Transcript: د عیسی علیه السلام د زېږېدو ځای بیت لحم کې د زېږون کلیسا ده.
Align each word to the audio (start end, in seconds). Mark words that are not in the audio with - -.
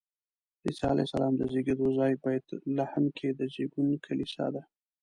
د 0.61 0.63
عیسی 0.67 0.85
علیه 0.91 1.07
السلام 1.07 1.33
د 1.37 1.41
زېږېدو 1.51 1.85
ځای 1.99 2.13
بیت 2.23 2.45
لحم 2.77 3.05
کې 3.17 3.29
د 3.33 3.41
زېږون 3.53 3.87
کلیسا 4.05 4.45
ده. 4.53 4.61